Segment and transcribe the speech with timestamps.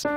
[0.00, 0.16] Sucres.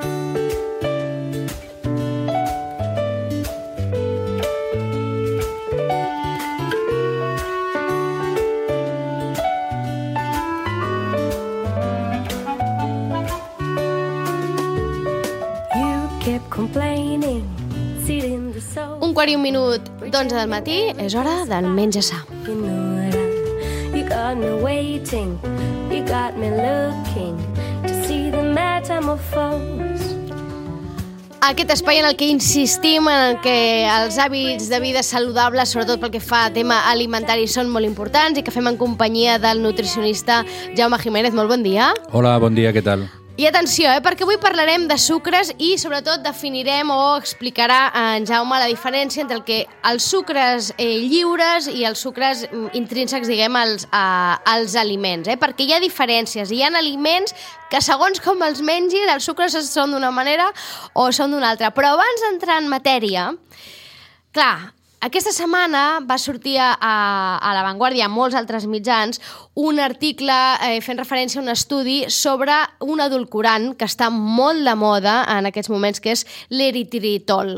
[15.75, 17.43] You kept complaining,
[18.05, 19.03] sitting the soul.
[19.03, 22.23] Un quart i un minut d'onze del matí és hora del menja sa.
[22.47, 25.35] You got me waiting,
[25.91, 27.42] you got me looking
[31.43, 33.55] Aquest espai en el que insistim en el que
[33.87, 38.39] els hàbits de vida saludables, sobretot pel que fa a tema alimentari, són molt importants
[38.39, 40.43] i que fem en companyia del nutricionista
[40.75, 41.35] Jaume Jiménez.
[41.35, 41.93] Molt bon dia.
[42.11, 43.07] Hola, bon dia, què tal?
[43.33, 48.59] I atenció, eh, perquè avui parlarem de sucres i sobretot definirem o explicarà en Jaume
[48.61, 49.57] la diferència entre el que
[49.89, 55.31] els sucres eh, lliures i els sucres mm, intrínsecs, diguem, als, a, als aliments.
[55.33, 55.39] Eh?
[55.41, 57.33] Perquè hi ha diferències, hi ha aliments
[57.73, 60.51] que segons com els mengis, els sucres són d'una manera
[60.93, 61.73] o són d'una altra.
[61.73, 63.31] Però abans d'entrar en matèria,
[64.29, 69.19] clar, aquesta setmana va sortir a, a La Vanguardia, a molts altres mitjans,
[69.59, 74.73] un article eh, fent referència a un estudi sobre un adulcorant que està molt de
[74.79, 77.57] moda en aquests moments, que és l'eritritol.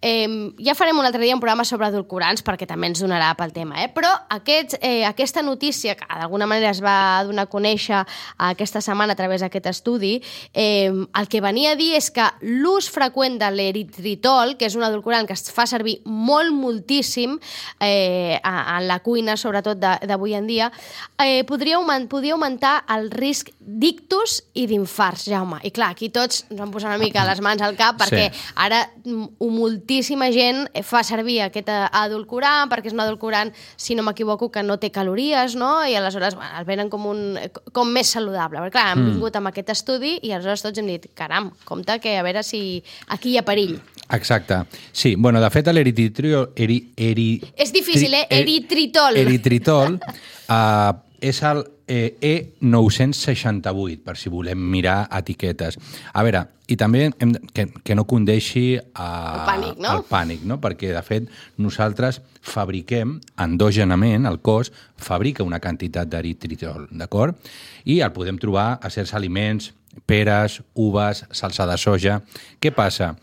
[0.00, 0.24] Eh,
[0.64, 3.76] ja farem un altre dia un programa sobre adulcorants, perquè també ens donarà pel tema,
[3.84, 3.90] eh?
[3.92, 8.00] però aquest, eh, aquesta notícia, que d'alguna manera es va donar a conèixer
[8.48, 10.14] aquesta setmana a través d'aquest estudi,
[10.54, 14.88] eh, el que venia a dir és que l'ús freqüent de l'eritritol, que és un
[14.88, 16.56] adulcorant que es fa servir molt,
[16.86, 17.38] moltíssim
[17.80, 20.70] eh, en la cuina, sobretot d'avui en dia,
[21.18, 25.58] eh, podria, augment, podria augmentar el risc d'ictus i d'infarts, Jaume.
[25.66, 28.40] I clar, aquí tots ens vam posar una mica les mans al cap perquè Sí.
[28.54, 34.02] ara mm, moltíssima gent fa servir aquest eh, adulcorant perquè és un adulcorant, si no
[34.06, 35.84] m'equivoco, que no té calories, no?
[35.86, 37.38] I aleshores bueno, el venen com, un,
[37.72, 38.60] com més saludable.
[38.60, 39.12] Perquè clar, hem Mm.
[39.12, 42.82] vingut amb aquest estudi i aleshores tots hem dit, caram, compte que a veure si
[43.08, 43.80] aquí hi ha perill.
[44.12, 44.60] Exacte.
[44.92, 46.50] Sí, bueno, de fet, l'eritritol...
[46.54, 48.26] Eri, eri, És difícil, eh?
[48.28, 49.16] tri- Eritritol.
[49.18, 50.92] Eritritol uh,
[51.30, 55.78] és el eh, E968, per si volem mirar etiquetes.
[56.12, 59.92] A veure, i també hem, que, que no condeixi a, El pànic, no?
[59.94, 60.58] el pànic, no?
[60.62, 61.30] perquè de fet
[61.62, 67.38] nosaltres fabriquem endògenament, el cos fabrica una quantitat d'eritritol, d'acord?
[67.86, 69.72] I el podem trobar a certs aliments,
[70.06, 72.22] peres, uves, salsa de soja...
[72.60, 73.16] Què passa?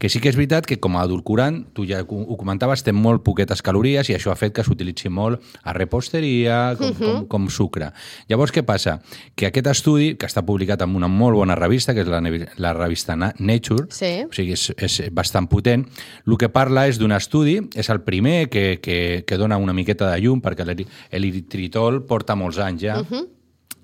[0.00, 3.20] Que sí que és veritat que com a adulcorant, tu ja ho comentaves, té molt
[3.22, 7.90] poquetes calories i això ha fet que s'utilitzi molt a reposteria, com, com, com sucre.
[8.30, 8.96] Llavors, què passa?
[9.36, 12.22] Que aquest estudi, que està publicat en una molt bona revista, que és la,
[12.56, 14.24] la revista Na- Nature, Sí.
[14.24, 15.84] o sigui, és, és bastant potent.
[16.26, 20.10] El que parla és d'un estudi, és el primer que, que, que dona una miqueta
[20.14, 23.26] de llum, perquè l'eri- l'eritritol porta molts anys ja, uh -huh.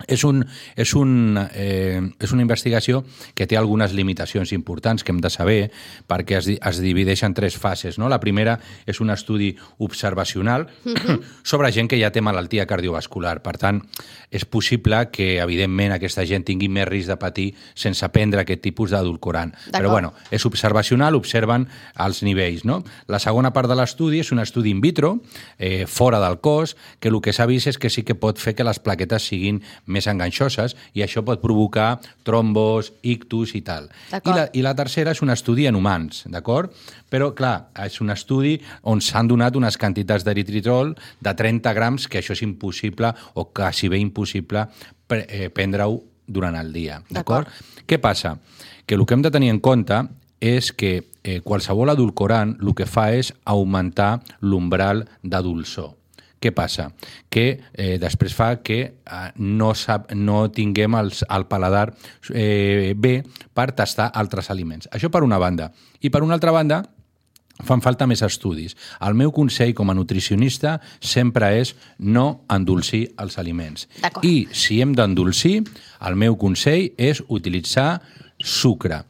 [0.07, 0.43] És, un,
[0.77, 5.71] és, un, eh, és una investigació que té algunes limitacions importants que hem de saber
[6.11, 7.99] perquè es, es divideix en tres fases.
[7.99, 8.11] No?
[8.11, 8.59] La primera
[8.91, 10.67] és un estudi observacional
[11.43, 13.39] sobre gent que ja té malaltia cardiovascular.
[13.45, 13.81] Per tant,
[14.35, 17.47] és possible que, evidentment, aquesta gent tingui més risc de patir
[17.79, 19.55] sense prendre aquest tipus d'adulcorant.
[19.71, 21.69] Però, bueno, és observacional, observen
[22.03, 22.65] els nivells.
[22.69, 22.83] No?
[23.07, 25.21] La segona part de l'estudi és un estudi in vitro,
[25.59, 28.57] eh, fora del cos, que el que s'ha vist és que sí que pot fer
[28.59, 33.91] que les plaquetes siguin més enganxoses i això pot provocar trombos, ictus i tal.
[34.13, 36.73] I la, I la tercera és un estudi en humans, d'acord?
[37.11, 38.57] Però, clar, és un estudi
[38.91, 43.89] on s'han donat unes quantitats d'eritritol de 30 grams, que això és impossible o quasi
[43.89, 44.67] bé impossible
[45.07, 47.47] pre- eh, prendre-ho durant el dia, D'acord.
[47.47, 47.83] d'acord?
[47.87, 48.39] Què passa?
[48.87, 49.99] Que el que hem de tenir en compte
[50.41, 55.95] és que eh, qualsevol adulcorant el que fa és augmentar l'umbral de dolçor.
[56.45, 56.91] Què passa?
[57.33, 61.87] Que eh, després fa que eh, no, sap, no tinguem els, el paladar
[62.29, 63.15] eh, bé
[63.57, 64.91] per tastar altres aliments.
[64.93, 65.71] Això per una banda.
[66.05, 66.83] I per una altra banda,
[67.65, 68.75] fan falta més estudis.
[69.01, 73.89] El meu consell com a nutricionista sempre és no endolcir els aliments.
[74.21, 75.63] I si hem d'endolcir,
[76.05, 78.03] el meu consell és utilitzar
[78.37, 79.05] sucre.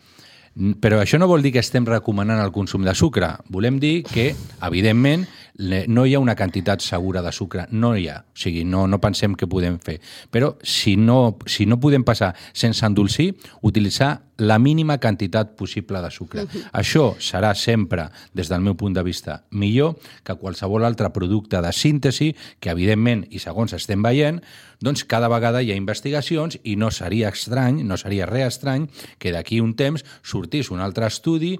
[0.55, 3.33] Però això no vol dir que estem recomanant el consum de sucre.
[3.51, 4.29] Volem dir que,
[4.63, 5.25] evidentment,
[5.57, 7.67] no hi ha una quantitat segura de sucre.
[7.71, 8.19] No hi ha.
[8.27, 10.01] O sigui, no, no pensem que podem fer.
[10.31, 16.11] Però si no, si no podem passar sense endolcir, utilitzar la mínima quantitat possible de
[16.11, 16.45] sucre.
[16.75, 19.95] Això serà sempre, des del meu punt de vista, millor
[20.27, 24.43] que qualsevol altre producte de síntesi que, evidentment, i segons estem veient,
[24.83, 28.89] doncs cada vegada hi ha investigacions i no seria estrany, no seria res estrany
[29.23, 31.55] que d'aquí un temps sortís un altre estudi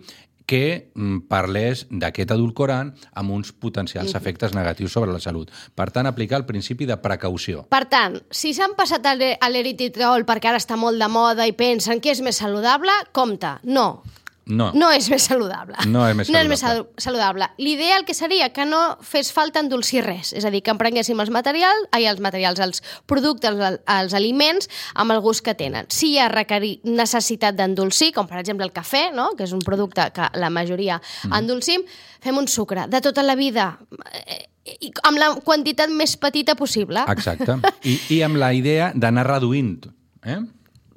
[0.47, 5.51] que mm, parlés d'aquest adulcorant amb uns potencials efectes negatius sobre la salut.
[5.75, 7.65] Per tant, aplicar el principi de precaució.
[7.73, 11.47] Per tant, si s'han passat a l'e- a l'erititrol perquè ara està molt de moda
[11.49, 14.03] i pensen que és més saludable, compte, no.
[14.47, 14.73] No.
[14.77, 15.75] No és més saludable.
[15.89, 16.91] No és més No és més saludable.
[16.93, 17.47] salu- saludable.
[17.57, 21.31] L'ideal que seria que no fes falta endolcir res, és a dir, que emprenguéssim els
[21.31, 25.87] materials, ai, els materials, els productes, els, els aliments, amb el gust que tenen.
[25.89, 29.31] Si hi ha requerir necessitat d'endolcir, com per exemple el cafè, no?
[29.37, 31.33] que és un producte que la majoria Mm.
[31.39, 31.83] endolcim,
[32.21, 33.79] fem un sucre de tota la vida,
[34.27, 34.47] eh,
[34.81, 37.01] i amb la quantitat més petita possible.
[37.09, 37.57] Exacte.
[37.85, 39.87] I, I amb la idea d'anar reduint.
[40.25, 40.39] Eh?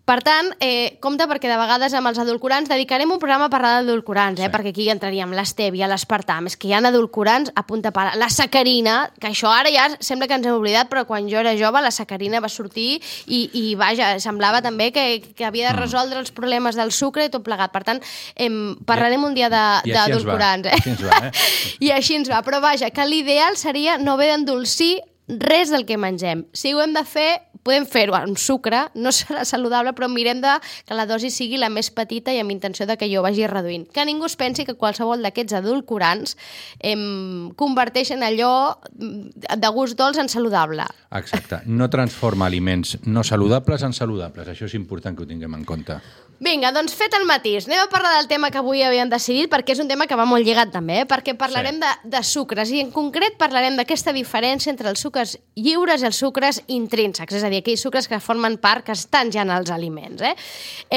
[0.07, 3.81] Per tant, eh, compte perquè de vegades amb els edulcorants dedicarem un programa a parlar
[3.83, 4.49] d'edulcorants, eh, Sí.
[4.53, 8.15] perquè aquí hi entraríem l'estèvia, l'espartam, és que hi ha edulcorants a punta pala.
[8.15, 11.51] La sacarina, que això ara ja sembla que ens hem oblidat, però quan jo era
[11.59, 15.75] jove la sacarina va sortir i, i vaja, semblava també que, que havia Mm.
[15.75, 17.73] de resoldre els problemes del sucre i tot plegat.
[17.73, 18.01] Per tant,
[18.35, 20.67] em, parlarem un dia de- I així ens va, d'edulcorants.
[20.67, 20.71] Eh?
[20.71, 21.31] així ens va, eh?
[21.81, 22.41] I així ens va.
[22.43, 26.45] Però vaja, que l'ideal seria no haver d'endolcir res del que mengem.
[26.53, 30.55] Si ho hem de fer, podem fer-ho amb sucre, no serà saludable, però mirem de
[30.87, 33.87] que la dosi sigui la més petita i amb intenció de que jo vagi reduint.
[33.93, 36.37] Que ningú es pensi que qualsevol d'aquests edulcorants
[36.79, 38.53] em, converteixen allò
[38.95, 40.87] mm, de gust dolç en saludable.
[41.17, 41.61] Exacte.
[41.67, 44.47] No transforma aliments no saludables en saludables.
[44.47, 45.99] Això és important que ho tinguem en compte.
[46.39, 49.73] Vinga, doncs fet el matís, anem a parlar del tema que avui havíem decidit perquè
[49.73, 51.05] és un tema que va molt lligat també, eh?
[51.09, 51.81] perquè parlarem Sí.
[51.81, 56.19] de, de sucres i en concret parlarem d'aquesta diferència entre els sucres lliures i els
[56.21, 59.71] sucres intrínsecs, és a dir, aquells sucres que formen part, que estan ja en els
[59.73, 60.21] aliments.
[60.21, 60.35] Eh?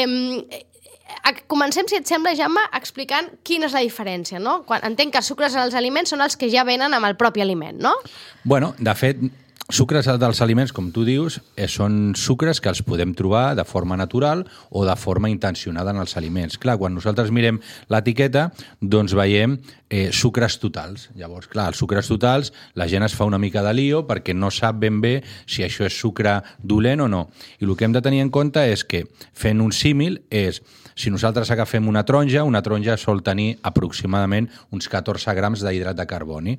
[0.03, 4.63] Em, eh, comencem, si et sembla, Jaume, explicant quina és la diferència, no?
[4.69, 7.17] Quan, entenc que els sucres en els aliments són els que ja venen amb el
[7.17, 7.97] propi aliment, no?
[8.45, 9.17] Bueno, de fet,
[9.75, 13.97] sucres dels aliments, com tu dius, eh, són sucres que els podem trobar de forma
[13.97, 16.59] natural o de forma intencionada en els aliments.
[16.59, 18.51] Clar, quan nosaltres mirem l'etiqueta,
[18.81, 19.59] doncs veiem
[19.89, 21.09] eh, sucres totals.
[21.15, 24.51] Llavors, clar, els sucres totals, la gent es fa una mica de lío perquè no
[24.51, 27.27] sap ben bé si això és sucre dolent o no.
[27.61, 30.63] I el que hem de tenir en compte és que, fent un símil, és
[31.01, 36.07] si nosaltres agafem una taronja, una taronja sol tenir aproximadament uns 14 grams d'hidrat de
[36.07, 36.59] carboni.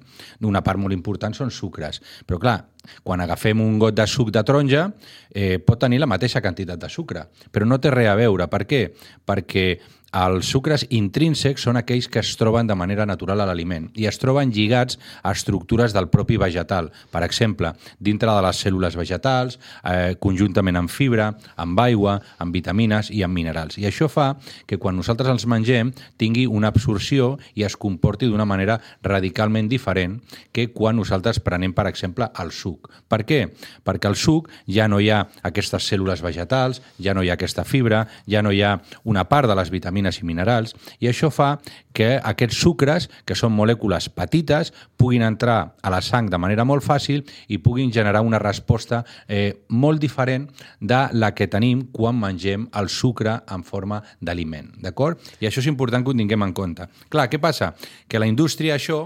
[0.50, 2.02] Una part molt important són sucres.
[2.26, 2.58] Però clar,
[3.06, 4.88] quan agafem un got de suc de taronja,
[5.30, 8.48] eh, pot tenir la mateixa quantitat de sucre, però no té res a veure.
[8.50, 8.82] Per què?
[9.26, 9.66] Perquè
[10.12, 14.18] els sucres intrínsecs són aquells que es troben de manera natural a l'aliment i es
[14.20, 16.90] troben lligats a estructures del propi vegetal.
[17.12, 23.10] Per exemple, dintre de les cèl·lules vegetals, eh, conjuntament amb fibra, amb aigua, amb vitamines
[23.10, 23.78] i amb minerals.
[23.78, 24.36] I això fa
[24.68, 30.20] que quan nosaltres els mengem tingui una absorció i es comporti d'una manera radicalment diferent
[30.52, 32.92] que quan nosaltres prenem, per exemple, el suc.
[33.08, 33.48] Per què?
[33.86, 37.64] Perquè al suc ja no hi ha aquestes cèl·lules vegetals, ja no hi ha aquesta
[37.64, 41.60] fibra, ja no hi ha una part de les vitamines i minerals, i això fa
[41.94, 46.84] que aquests sucres, que són molècules petites, puguin entrar a la sang de manera molt
[46.84, 50.50] fàcil i puguin generar una resposta eh, molt diferent
[50.80, 54.72] de la que tenim quan mengem el sucre en forma d'aliment.
[54.82, 55.20] D'acord?
[55.40, 56.88] I això és important que ho tinguem en compte.
[57.10, 57.74] Clar, què passa?
[58.08, 59.04] Que la indústria això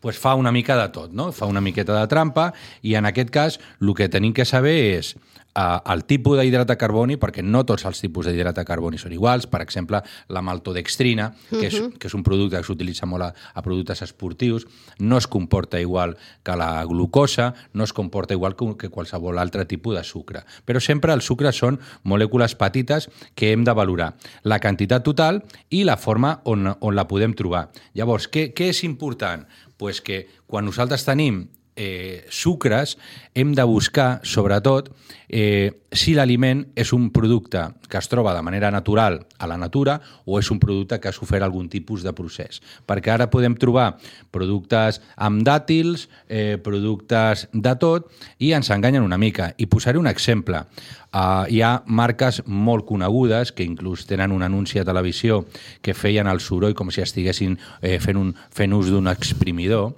[0.00, 1.32] pues fa una mica de tot, no?
[1.32, 2.52] Fa una miqueta de trampa
[2.86, 5.16] i en aquest cas el que tenim que saber és
[5.56, 9.12] uh, el tipus d'hidrat de carboni, perquè no tots els tipus d'hidrat de carboni són
[9.14, 9.46] iguals.
[9.50, 13.64] Per exemple, la maltodextrina, que, és, que és un producte que s'utilitza molt a, a
[13.64, 14.66] productes esportius,
[14.98, 19.64] no es comporta igual que la glucosa, no es comporta igual que, que qualsevol altre
[19.68, 20.44] tipus de sucre.
[20.64, 24.14] Però sempre els sucres són molècules petites que hem de valorar.
[24.42, 27.68] La quantitat total i la forma on, on la podem trobar.
[27.94, 29.46] Llavors, què, què és important?
[29.78, 31.46] pues que quan nosaltres tenim
[31.78, 32.98] eh, sucres,
[33.34, 34.90] hem de buscar, sobretot,
[35.28, 40.00] eh, si l'aliment és un producte que es troba de manera natural a la natura
[40.26, 42.58] o és un producte que ha sofert algun tipus de procés.
[42.84, 43.94] Perquè ara podem trobar
[44.34, 49.54] productes amb dàtils, eh, productes de tot, i ens enganyen una mica.
[49.56, 50.66] I posaré un exemple.
[51.08, 55.46] Uh, hi ha marques molt conegudes que inclús tenen un anunci a televisió
[55.80, 59.94] que feien el soroll com si estiguessin eh, fent, un, fent ús d'un exprimidor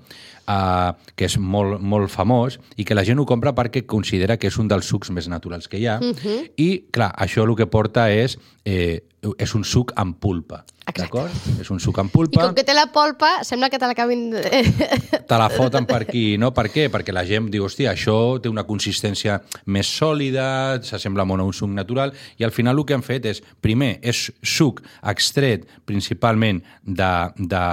[0.50, 4.50] uh, que és molt, molt famós i que la gent ho compra perquè considera que
[4.50, 6.40] és un dels sucs més naturals que hi ha uh -huh.
[6.56, 10.62] i, clar, això el que porta és eh, és un suc amb pulpa.
[10.96, 11.30] D'acord?
[11.60, 12.42] És un suc amb I pulpa.
[12.42, 14.30] com que té la polpa, sembla que te l'acabin...
[15.30, 16.50] te la foten per aquí, no?
[16.56, 16.88] Per què?
[16.90, 19.38] Perquè la gent diu, hòstia, això té una consistència
[19.70, 23.28] més sòlida, s'assembla molt a un suc natural, i al final el que han fet
[23.30, 24.80] és, primer, és suc
[25.12, 27.66] extret principalment de, de,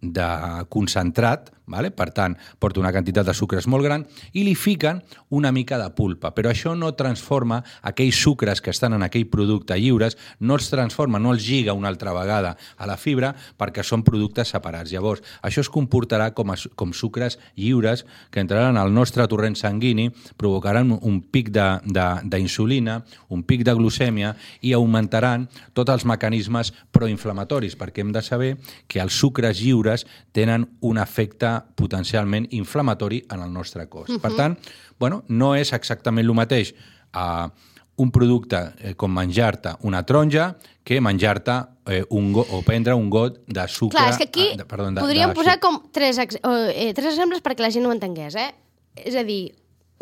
[0.00, 0.28] de
[0.72, 1.90] concentrat, vale?
[1.90, 5.02] per tant, porta una quantitat de sucres molt gran, i li fiquen
[5.34, 6.32] una mica de pulpa.
[6.36, 10.83] Però això no transforma aquells sucres que estan en aquell producte lliures, no els transforma,
[10.88, 14.92] no els lliga una altra vegada a la fibra, perquè són productes separats.
[14.92, 20.10] Llavors, això es comportarà com, a, com sucres lliures que entraran al nostre torrent sanguini,
[20.36, 28.04] provocaran un pic d'insulina, un pic de glucèmia i augmentaran tots els mecanismes proinflamatoris, perquè
[28.04, 28.56] hem de saber
[28.88, 34.08] que els sucres lliures tenen un efecte potencialment inflamatori en el nostre cos.
[34.08, 34.20] Uh -huh.
[34.20, 34.58] Per tant,
[34.98, 36.74] bueno, no és exactament el mateix
[37.14, 37.50] uh,
[37.96, 43.08] un producte eh, com menjar-te una taronja que menjar-te eh, un go, o prendre un
[43.10, 43.98] got de sucre...
[43.98, 46.90] Clar, és que aquí ah, de, perdó, de, podríem de, posar com tres, ex, eh,
[46.96, 48.50] tres exemples perquè la gent ho entengués, eh?
[48.94, 49.54] És a dir,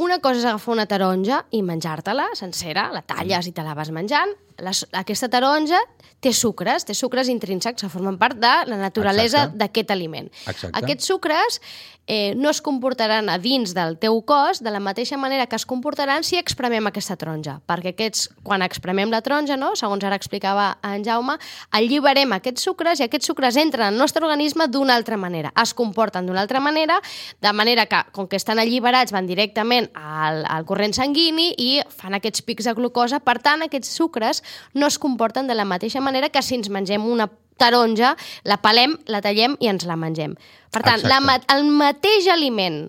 [0.03, 3.93] una cosa és agafar una taronja i menjar-te-la sencera, la talles i te la vas
[3.95, 4.33] menjant.
[4.63, 5.81] La, aquesta taronja
[6.23, 10.31] té sucres, té sucres intrínsecs que formen part de la naturalesa d'aquest aliment.
[10.47, 10.71] Exacte.
[10.79, 11.59] Aquests sucres
[12.07, 15.67] eh, no es comportaran a dins del teu cos de la mateixa manera que es
[15.67, 20.79] comportaran si expremem aquesta taronja, perquè aquests, quan expremem la taronja, no, segons ara explicava
[20.87, 21.39] en Jaume,
[21.71, 26.27] alliberem aquests sucres i aquests sucres entren al nostre organisme d'una altra manera, es comporten
[26.27, 26.99] d'una altra manera,
[27.41, 32.19] de manera que, com que estan alliberats, van directament al, al corrent sanguini i fan
[32.19, 34.43] aquests pics de glucosa, per tant, aquests sucres
[34.75, 37.29] no es comporten de la mateixa manera que si ens mengem una
[37.61, 38.17] taronja,
[38.49, 40.35] la pelem, la tallem i ens la mengem.
[40.73, 41.21] Per tant, la,
[41.55, 42.87] el mateix aliment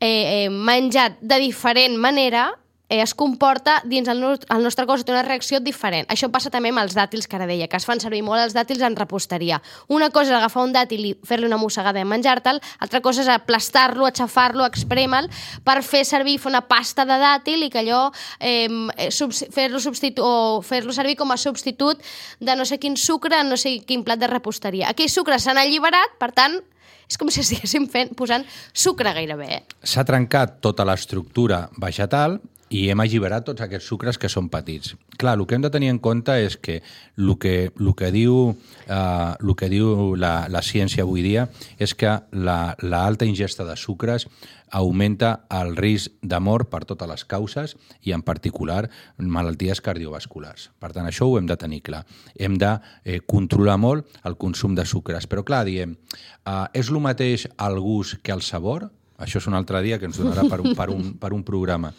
[0.00, 2.50] eh, eh, menjat de diferent manera
[2.88, 6.06] eh, es comporta dins el, no el nostre cos, té una reacció diferent.
[6.12, 8.54] Això passa també amb els dàtils que ara deia, que es fan servir molt els
[8.56, 9.60] dàtils en reposteria.
[9.88, 13.30] Una cosa és agafar un dàtil i fer-li una mossegada i menjar-te'l, altra cosa és
[13.32, 15.30] aplastar-lo, aixafar-lo, exprema'l,
[15.64, 18.06] per fer servir, fer una pasta de dàtil i que allò
[18.40, 18.68] eh,
[19.54, 19.80] fer-lo
[20.64, 22.00] fer-lo servir com a substitut
[22.40, 24.90] de no sé quin sucre no sé quin plat de reposteria.
[24.92, 26.60] Aquells sucres s'han alliberat, per tant,
[27.10, 29.48] és com si estiguéssim fent, posant sucre gairebé.
[29.58, 29.62] Eh?
[29.84, 32.38] S'ha trencat tota l'estructura vegetal
[32.72, 34.94] i hem alliberat tots aquests sucres que són petits.
[35.20, 36.80] Clar, el que hem de tenir en compte és que
[37.16, 38.54] el que, el que diu,
[38.86, 41.46] eh, el que diu la, la ciència avui dia
[41.78, 44.26] és que la, la alta ingesta de sucres
[44.74, 50.70] augmenta el risc de mort per totes les causes i en particular malalties cardiovasculars.
[50.82, 52.02] Per tant, això ho hem de tenir clar.
[52.34, 52.72] Hem de
[53.04, 55.28] eh, controlar molt el consum de sucres.
[55.30, 58.88] Però clar, diem, eh, és el mateix el gust que el sabor?
[59.14, 61.92] Això és un altre dia que ens donarà per un, per un, per un programa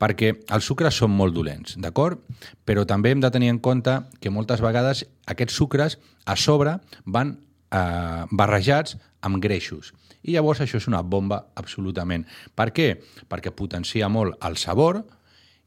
[0.00, 2.20] perquè els sucres són molt dolents, d'acord?
[2.64, 7.36] Però també hem de tenir en compte que moltes vegades aquests sucres a sobre van
[7.36, 9.92] eh, barrejats amb greixos.
[10.26, 12.26] I llavors això és una bomba absolutament.
[12.54, 12.88] Per què?
[13.30, 15.04] Perquè potencia molt el sabor,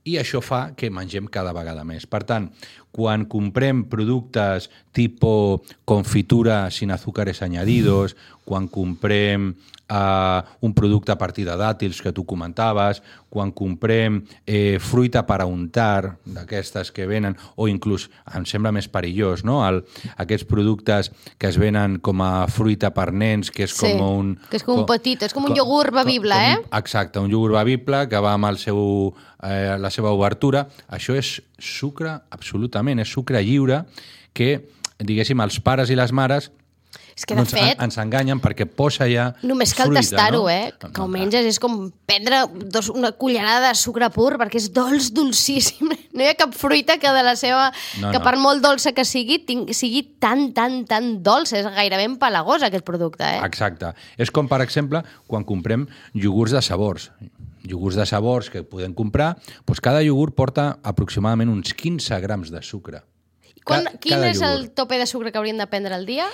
[0.08, 2.06] i això fa que mengem cada vegada més.
[2.10, 2.48] Per tant,
[2.96, 8.16] quan comprem productes tipo confitura sin azúcares añadidos,
[8.50, 14.82] quan comprem eh, un producte a partir de dàtils que tu comentaves, quan comprem eh,
[14.82, 19.60] fruita per a untar, d'aquestes que venen, o inclús, em sembla més perillós, no?
[19.68, 19.84] El,
[20.18, 24.34] aquests productes que es venen com a fruita per nens, que és sí, com un...
[24.50, 26.82] que és com, com un petit, és com un iogurt bevible, com, com, eh?
[26.82, 28.82] Exacte, un iogurt bevible que va amb el seu,
[29.46, 30.66] eh, la seva obertura.
[30.90, 33.84] Això és sucre, absolutament, és sucre lliure
[34.34, 34.56] que,
[34.98, 36.50] diguéssim, els pares i les mares
[37.20, 37.82] és que, de doncs fet...
[37.84, 40.52] ens enganyen perquè posa ja Només cal tastar-ho, no?
[40.52, 40.72] eh?
[40.80, 45.12] Que ho menges és com prendre dos, una cullerada de sucre pur perquè és dolç,
[45.16, 45.92] dolcíssim.
[46.20, 47.70] No hi ha cap fruita que de la seva...
[48.02, 48.24] No, que no.
[48.26, 51.60] per molt dolça que sigui, ting, sigui tan, tan, tan dolça.
[51.60, 53.44] És gairebé empalagós, aquest producte, eh?
[53.46, 53.92] Exacte.
[54.20, 55.86] És com, per exemple, quan comprem
[56.18, 57.10] iogurts de sabors.
[57.70, 59.34] Iogurts de sabors que podem comprar,
[59.68, 63.04] doncs cada iogurt porta aproximadament uns 15 grams de sucre.
[63.64, 64.76] Quan, Ca- quin cada és el iogurt.
[64.80, 66.26] tope de sucre que hauríem de prendre al dia?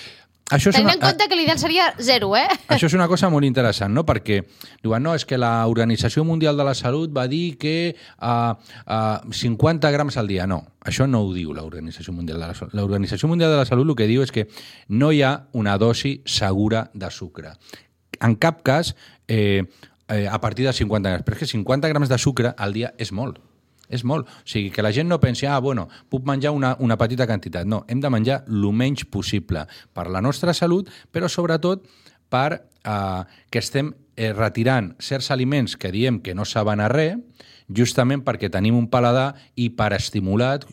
[0.53, 2.45] Això és Tenint una, en compte que l'ideal seria zero, eh?
[2.75, 4.03] Això és una cosa molt interessant, no?
[4.05, 4.43] Perquè
[4.83, 8.53] diuen, no, és que l'Organització Mundial de la Salut va dir que uh,
[8.85, 10.45] uh, 50 grams al dia.
[10.45, 12.77] No, això no ho diu l'Organització Mundial de la Salut.
[12.77, 14.45] L'Organització Mundial de la Salut el que diu és que
[14.93, 17.55] no hi ha una dosi segura de sucre.
[18.21, 18.93] En cap cas
[19.27, 19.65] eh,
[20.07, 21.25] eh, a partir de 50 grams.
[21.25, 23.41] Però és que 50 grams de sucre al dia és molt.
[23.89, 24.27] És molt.
[24.27, 27.67] O sigui, que la gent no pensi, ah, bueno, puc menjar una, una petita quantitat.
[27.67, 31.85] No, hem de menjar el menys possible per la nostra salut, però sobretot
[32.29, 37.17] per eh, que estem eh, retirant certs aliments que diem que no saben a res,
[37.67, 40.65] justament perquè tenim un paladar hiperestimulat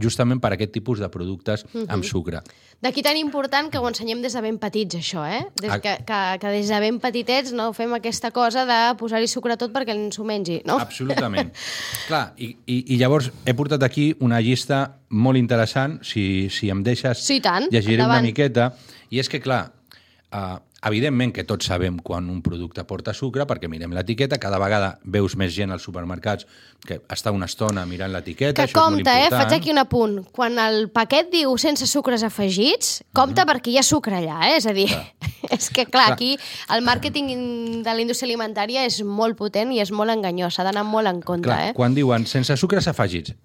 [0.00, 2.40] justament per aquest tipus de productes amb sucre.
[2.82, 5.44] D'aquí tan important que ho ensenyem des de ben petits, això, eh?
[5.60, 9.54] Des que, que, que des de ben petitets no fem aquesta cosa de posar-hi sucre
[9.56, 10.80] tot perquè ens ho mengi, no?
[10.82, 11.52] Absolutament.
[12.08, 14.80] Clar, i, i, i llavors he portat aquí una llista
[15.10, 17.68] molt interessant, si, si em deixes Sí, tant.
[17.70, 18.18] llegiré Endavant.
[18.18, 18.72] una miqueta,
[19.14, 19.68] i és que, clar,
[20.32, 24.96] Uh, evidentment que tots sabem quan un producte porta sucre, perquè mirem l'etiqueta, cada vegada
[25.04, 26.46] veus més gent als supermercats
[26.86, 29.28] que està una estona mirant l'etiqueta, Que això és molt compte, eh?
[29.28, 29.42] important.
[29.42, 30.16] Faig aquí un apunt.
[30.34, 34.56] Quan el paquet diu sense sucres afegits, compte perquè hi ha sucre allà, eh?
[34.58, 34.88] És a dir,
[35.56, 36.16] és que clar, Clar.
[36.16, 36.34] aquí
[36.74, 37.30] el màrqueting
[37.82, 41.22] de la indústria alimentària és molt potent i és molt enganyós, s'ha d'anar molt en
[41.22, 41.72] compte, Clar, eh?
[41.78, 43.36] quan diuen sense sucres afegits,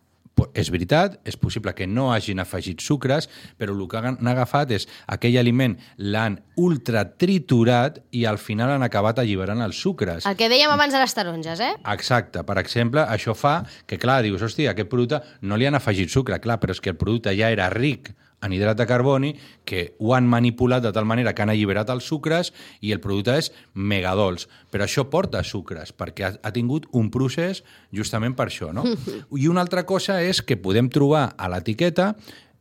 [0.53, 4.87] és veritat, és possible que no hagin afegit sucres, però el que han agafat és
[5.07, 10.25] aquell aliment, l'han ultratriturat i al final han acabat alliberant els sucres.
[10.29, 11.73] El que dèiem abans de les taronges, eh?
[11.93, 12.43] Exacte.
[12.47, 16.39] Per exemple, això fa que, clar, dius, hòstia, aquest producte no li han afegit sucre,
[16.43, 18.13] clar, però és que el producte ja era ric
[18.47, 19.33] en hidrat de carboni,
[19.67, 23.37] que ho han manipulat de tal manera que han alliberat els sucres i el producte
[23.37, 24.47] és megadols.
[24.71, 27.63] Però això porta sucres, perquè ha, ha tingut un procés
[27.93, 28.87] justament per això, no?
[29.37, 32.13] I una altra cosa és que podem trobar a l'etiqueta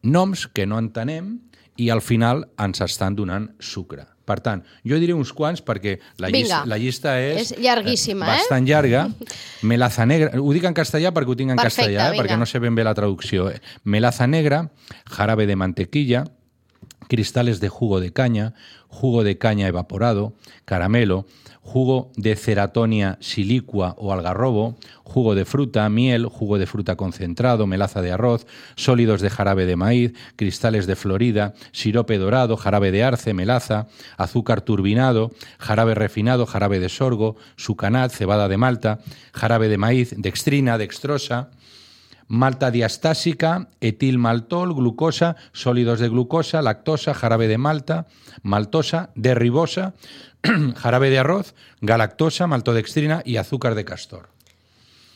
[0.02, 1.36] noms que no entenem
[1.76, 4.15] i al final ens estan donant sucre.
[4.26, 6.40] Per tant, jo diré uns quants perquè la, Vinga.
[6.40, 7.52] llista, la llista és...
[7.52, 8.60] És llarguíssima, eh?
[8.66, 9.04] llarga.
[9.62, 12.10] Melaza negra, ho dic en castellà perquè ho tinc en Perfecte, castellà, eh?
[12.16, 12.24] vinga.
[12.24, 13.48] perquè no sé ben bé la traducció.
[13.50, 13.60] eh?
[13.84, 14.64] Melaza negra,
[15.06, 16.24] jarabe de mantequilla,
[17.08, 18.54] cristales de jugo de caña,
[18.88, 21.26] jugo de caña evaporado, caramelo,
[21.66, 28.02] jugo de ceratonia silicua o algarrobo, jugo de fruta, miel, jugo de fruta concentrado, melaza
[28.02, 28.46] de arroz,
[28.76, 34.60] sólidos de jarabe de maíz, cristales de florida, sirope dorado, jarabe de arce, melaza, azúcar
[34.60, 39.00] turbinado, jarabe refinado, jarabe de sorgo, sucanat, cebada de malta,
[39.34, 41.50] jarabe de maíz, dextrina, dextrosa,
[42.28, 48.06] malta diastásica, etilmaltol, glucosa, sólidos de glucosa, lactosa, jarabe de malta,
[48.42, 49.94] maltosa, derribosa,
[50.76, 54.35] jarabe de arroz, galactosa, maltodextrina i azúcar de castor.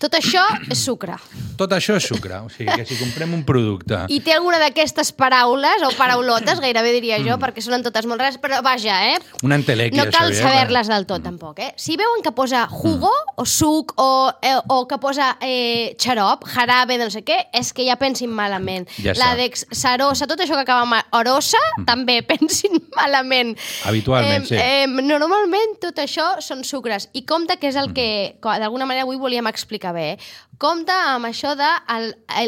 [0.00, 0.40] Tot això
[0.73, 1.12] és sucre.
[1.61, 3.99] Tot això és sucre, o sigui que si comprem un producte...
[4.09, 8.38] I té alguna d'aquestes paraules, o paraulotes, gairebé diria jo, perquè sonen totes molt rares,
[8.40, 9.19] però vaja, eh?
[9.45, 11.75] Una entelèquia, No cal saber-les del tot, tampoc, eh?
[11.76, 16.97] Si veuen que posa jugo, o suc, o, eh, o que posa eh, xarop, jarabe,
[16.97, 18.88] de no sé què, és que ja pensin malament.
[19.04, 23.52] Ja La dexarosa, tot això que acaba amb orosa, també pensin malament.
[23.85, 24.57] Habitualment, sí.
[24.57, 27.11] Eh, normalment tot això són sucres.
[27.12, 28.09] I compte que és el que,
[28.40, 30.12] co- d'alguna manera, avui volíem explicar bé.
[30.12, 30.18] eh?
[30.61, 31.68] Compte amb això de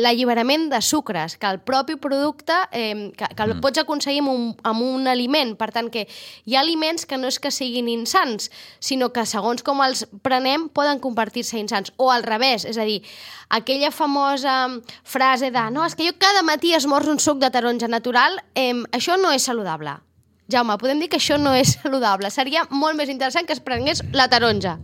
[0.02, 4.44] l'alliberament de sucres, que el propi producte, eh, que, que el pots aconseguir amb un,
[4.68, 5.54] amb un aliment.
[5.56, 6.04] Per tant, que
[6.44, 10.68] hi ha aliments que no és que siguin insans, sinó que segons com els prenem
[10.68, 11.94] poden convertir-se insans.
[11.96, 13.00] O al revés, és a dir,
[13.48, 14.68] aquella famosa
[15.02, 18.74] frase de no, és que jo cada matí esmorzo un suc de taronja natural, eh,
[18.92, 19.96] això no és saludable.
[20.52, 22.28] Jaume, podem dir que això no és saludable.
[22.30, 24.76] Seria molt més interessant que es prengués la taronja.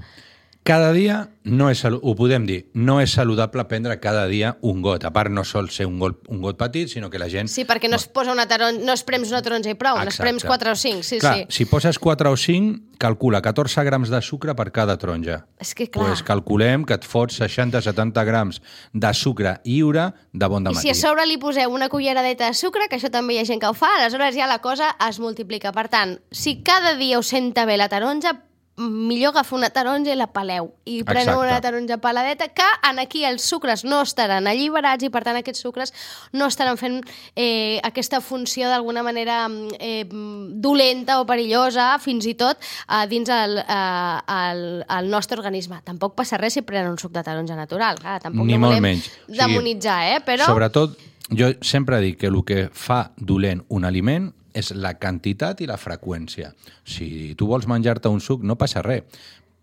[0.68, 5.07] Cada dia no és, ho podem dir, no és saludable prendre cada dia un got.
[5.09, 7.48] A part, no sol ser un got, un got petit, sinó que la gent...
[7.48, 10.26] Sí, perquè no es posa una taronja, no es prems una taronja i prou, Exacte.
[10.26, 11.46] prems 4 o 5, sí, clar, sí.
[11.57, 15.38] si poses 4 o 5, calcula 14 grams de sucre per cada taronja.
[15.57, 16.11] És que clar.
[16.11, 18.61] Pues calculem que et fots 60-70 grams
[18.92, 20.83] de sucre lliure de bon I matí.
[20.83, 23.62] si a sobre li poseu una culleradeta de sucre, que això també hi ha gent
[23.62, 25.72] que ho fa, aleshores ja la cosa es multiplica.
[25.72, 28.35] Per tant, si cada dia us senta bé la taronja,
[28.78, 30.70] millor agafar una taronja i la peleu.
[30.86, 31.46] I preneu Exacte.
[31.46, 35.62] una taronja peladeta, que en aquí els sucres no estaran alliberats i, per tant, aquests
[35.66, 35.92] sucres
[36.32, 37.00] no estaran fent
[37.34, 39.40] eh, aquesta funció d'alguna manera
[39.78, 45.82] eh, dolenta o perillosa, fins i tot eh, dins el, eh, el, el nostre organisme.
[45.84, 47.98] Tampoc passa res si prenen un suc de taronja natural.
[47.98, 49.10] Clar, tampoc Ni no molt menys.
[49.26, 50.18] O sigui, demonitzar, eh?
[50.24, 50.46] Però...
[50.46, 50.98] Sobretot,
[51.34, 55.78] jo sempre dic que el que fa dolent un aliment és la quantitat i la
[55.80, 56.52] freqüència.
[56.84, 59.06] Si tu vols menjar-te un suc, no passa res.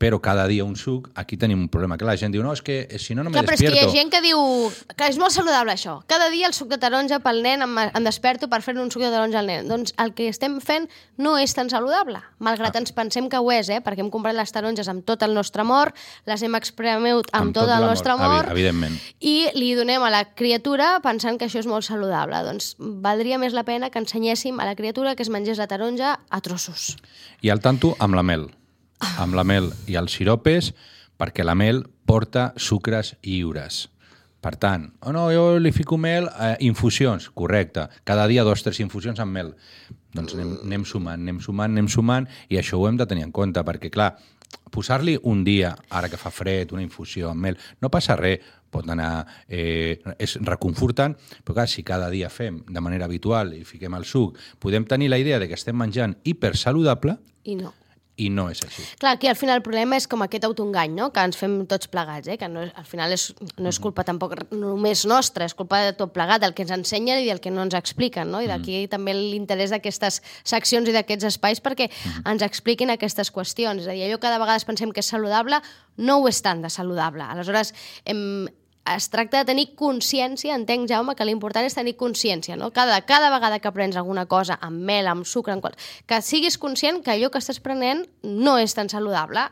[0.05, 1.97] Però cada dia un suc, aquí tenim un problema.
[1.97, 3.71] Clar, la gent diu, no, és que si no, no me Clar, però és que
[3.73, 4.37] hi ha gent que diu
[4.95, 5.95] que és molt saludable això.
[6.05, 9.01] Cada dia el suc de taronja pel nen em, em desperto per fer un suc
[9.01, 9.67] de taronja al nen.
[9.71, 10.85] Doncs el que estem fent
[11.17, 12.83] no és tan saludable, malgrat Ah.
[12.83, 13.79] ens pensem que ho és, eh?
[13.81, 15.93] perquè hem comprat les taronges amb tot el nostre amor,
[16.27, 18.99] les hem expremut amb, Amb tot, tot el nostre amor, evi- evidentment.
[19.21, 22.35] i li donem a la criatura pensant que això és molt saludable.
[22.43, 26.19] Doncs valdria més la pena que ensenyéssim a la criatura que es mengés la taronja
[26.29, 26.97] a trossos.
[27.41, 28.51] I al tanto amb la mel.
[29.19, 30.71] Amb la mel i els siropes,
[31.19, 33.89] perquè la mel porta sucres lliures.
[34.45, 37.87] Per tant, oh no, jo li fico mel, eh, infusions, correcte.
[38.03, 39.55] Cada dia dos, tres infusions amb mel.
[40.13, 43.33] Doncs anem, anem sumant, anem sumant, anem sumant, i això ho hem de tenir en
[43.33, 44.11] compte, perquè, clar,
[44.71, 48.87] posar-li un dia, ara que fa fred, una infusió amb mel, no passa res, pot
[48.91, 49.25] anar...
[49.47, 54.05] Eh, és reconfortant, però clar, si cada dia fem de manera habitual i fiquem el
[54.05, 57.73] suc, podem tenir la idea de que estem menjant hipersaludable I no.
[58.15, 58.83] I no és així.
[58.99, 61.89] Clar, aquí al final el problema és com aquest autoengany, no?, que ens fem tots
[61.91, 62.37] plegats, eh?
[62.39, 63.27] que no, al final és,
[63.59, 67.19] no és culpa tampoc només nostra, és culpa de tot plegat, del que ens ensenyen
[67.23, 68.41] i del que no ens expliquen, no?
[68.43, 71.89] I d'aquí també l'interès d'aquestes seccions i d'aquests espais perquè
[72.23, 73.83] ens expliquin aquestes qüestions.
[73.83, 75.59] És a dir, allò que de vegades pensem que és saludable,
[75.97, 77.27] no ho és tant de saludable.
[77.35, 77.73] Aleshores,
[78.07, 78.47] hem,
[78.93, 82.69] es tracta de tenir consciència, entenc, Jaume, que l'important és tenir consciència, no?
[82.75, 85.77] Cada, cada vegada que prens alguna cosa amb mel, amb sucre, amb qual...
[86.05, 89.47] que siguis conscient que allò que estàs prenent no és tan saludable.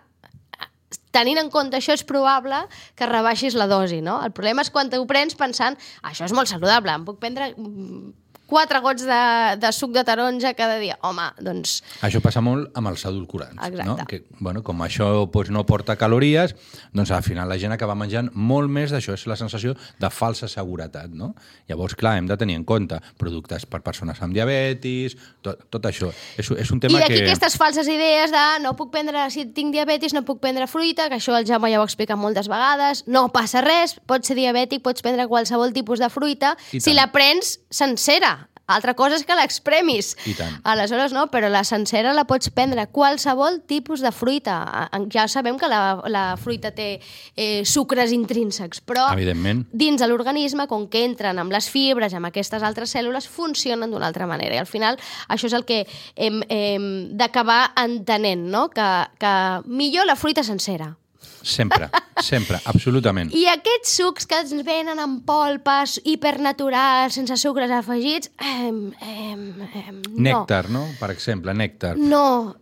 [1.14, 2.64] Tenint en compte això, és probable
[2.98, 4.20] que rebaixis la dosi, no?
[4.26, 8.14] El problema és quan t'ho prens pensant això és molt saludable, em puc prendre mm,
[8.48, 9.22] quatre gots de,
[9.60, 10.98] de suc de taronja cada dia.
[11.04, 13.86] Home, doncs Això passa molt amb els edulcorants, Exacte.
[13.88, 13.96] no?
[14.10, 16.56] Que, bueno, com això doncs, no porta calories,
[16.94, 20.50] doncs al final la gent acaba menjant molt més d'això, és la sensació de falsa
[20.52, 21.34] seguretat, no?
[21.70, 26.12] Llavors, clar, hem de tenir en compte productes per persones amb diabetis, tot, tot això.
[26.38, 27.26] És, és un I tema d'aquí que...
[27.26, 31.20] aquestes falses idees de no puc prendre, si tinc diabetis, no puc prendre fruita, que
[31.22, 35.06] això el Jaume ja ho explica moltes vegades, no passa res, pots ser diabètic, pots
[35.06, 38.43] prendre qualsevol tipus de fruita, I si la prens sencera.
[38.66, 40.14] Altra cosa és que l'expremis.
[40.26, 40.54] I tant.
[40.64, 44.62] Aleshores no, però la sencera la pots prendre qualsevol tipus de fruita.
[44.88, 47.02] A- Ja sabem que la, la fruita té
[47.36, 49.66] eh, sucres intrínsecs, però Evidentment.
[49.74, 54.08] dins de l'organisme, com que entren amb les fibres, amb aquestes altres cèl·lules, funcionen d'una
[54.08, 54.56] altra manera.
[54.56, 54.98] I al final
[55.28, 55.84] això és el que
[56.16, 56.88] hem, hem
[57.20, 58.70] d'acabar entenent, no?
[58.70, 58.88] que,
[59.20, 59.34] que
[59.68, 60.96] millor la fruita sencera.
[61.44, 61.90] Sempre,
[62.24, 63.30] sempre, absolutament.
[63.36, 69.44] I aquests sucs que ens venen en polpes hipernaturals, sense sucres afegits, em, em,
[69.84, 70.22] em, no.
[70.24, 70.86] Nèctar, no?
[71.00, 71.98] Per exemple, nèctar.
[71.98, 72.56] No.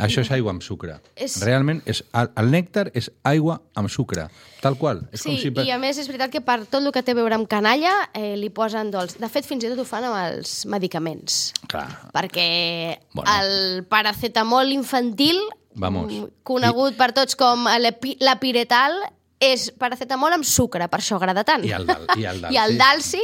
[0.00, 1.00] Això és aigua amb sucre.
[1.16, 4.28] És- Realment, és, el, el nèctar és aigua amb sucre,
[4.62, 5.02] tal qual.
[5.12, 5.50] És Sí, com si...
[5.50, 7.48] per- i a més és veritat que per tot el que té a veure amb
[7.50, 9.18] canalla eh, li posen dolç.
[9.20, 11.52] De fet, fins i tot ho fan amb els medicaments.
[11.68, 13.30] Clar, perquè Bueno.
[13.42, 15.36] el paracetamol infantil,
[15.74, 16.12] Vamos.
[16.12, 18.92] mm, conegut per tots com l'epi- l'apiretal,
[19.40, 21.64] és paracetamol amb sucre, per això agrada tant.
[21.64, 23.22] I el dal- i el I el dalsi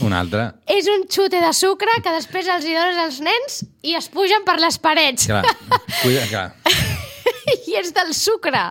[0.00, 0.52] un altre.
[0.66, 4.44] és un xute de sucre que després els hi dones als nens i es pugen
[4.46, 5.26] per les parets.
[5.26, 5.44] Clar,
[6.02, 6.54] cuida, clar.
[7.70, 8.64] I és del sucre.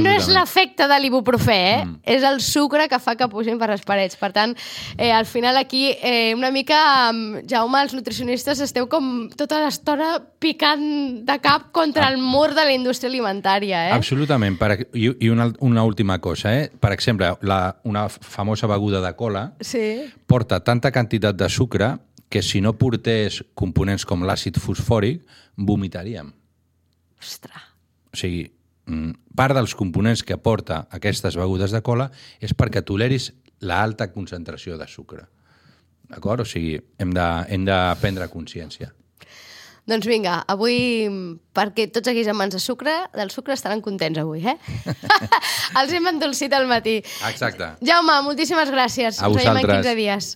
[0.00, 1.84] No és l'efecte de l'ibuprofè, eh?
[1.84, 1.96] Mm.
[2.16, 4.16] És el sucre que fa que pugin per les parets.
[4.20, 4.54] Per tant,
[4.96, 10.18] eh, al final aquí eh, una mica, mm, Jaume, els nutricionistes esteu com tota l'estona
[10.38, 10.84] picant
[11.24, 13.92] de cap contra el mur de la indústria alimentària, eh?
[13.96, 14.58] Absolutament.
[14.60, 16.70] Per, I, i una, una última cosa, eh?
[16.80, 20.04] Per exemple, la, una famosa beguda de cola Sí.
[20.26, 21.94] porta tanta quantitat de sucre
[22.28, 25.22] que si no portés components com l'àcid fosfòric,
[25.56, 26.32] vomitaríem.
[27.20, 27.73] Ostres.
[28.14, 28.44] O sigui,
[28.86, 33.32] mm, part dels components que aporta aquestes begudes de cola és perquè toleris
[33.64, 35.26] l'alta concentració de sucre.
[36.10, 36.44] D'acord?
[36.44, 38.92] O sigui, hem de, hem de prendre consciència.
[39.84, 40.76] Doncs vinga, avui,
[41.10, 44.56] mm, perquè tots aquells amants de sucre, del sucre estaran contents avui, eh?
[45.80, 47.02] Els hem endolcit al matí.
[47.28, 47.74] Exacte.
[47.84, 49.20] Jaume, moltíssimes gràcies.
[49.20, 49.84] A Ens veiem en vosaltres.
[49.84, 50.30] 15 dies.